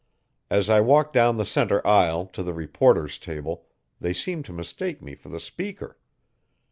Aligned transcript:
As 0.49 0.67
I 0.67 0.79
walked 0.79 1.13
down 1.13 1.37
the 1.37 1.45
centre 1.45 1.85
aisle, 1.85 2.25
to 2.33 2.41
the 2.41 2.55
reporter's 2.55 3.19
table, 3.19 3.67
they 3.99 4.13
seemed 4.13 4.45
to 4.45 4.51
mistake 4.51 4.99
me 4.99 5.13
for 5.13 5.29
the 5.29 5.39
speaker. 5.39 5.99